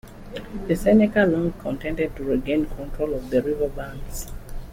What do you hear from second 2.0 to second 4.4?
to regain control of the river banks.